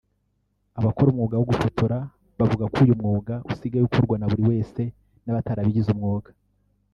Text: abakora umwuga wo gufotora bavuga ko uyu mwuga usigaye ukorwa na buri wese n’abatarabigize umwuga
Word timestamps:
abakora 0.79 1.07
umwuga 1.09 1.35
wo 1.37 1.47
gufotora 1.51 1.97
bavuga 2.39 2.65
ko 2.73 2.77
uyu 2.83 2.99
mwuga 2.99 3.33
usigaye 3.51 3.83
ukorwa 3.85 4.15
na 4.17 4.27
buri 4.31 4.43
wese 4.49 4.81
n’abatarabigize 5.23 5.89
umwuga 5.91 6.29